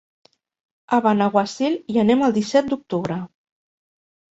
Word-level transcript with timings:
A 0.97 0.99
Benaguasil 1.09 1.77
hi 1.95 2.03
anem 2.07 2.27
el 2.31 2.37
disset 2.41 2.75
d'octubre. 2.77 3.23